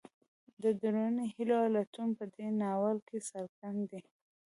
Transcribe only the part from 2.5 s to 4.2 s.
ناول کې څرګند دی.